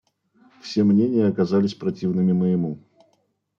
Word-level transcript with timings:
Все 0.63 0.83
мнения 0.83 1.27
оказались 1.27 1.75
противными 1.75 2.31
моему. 2.33 2.79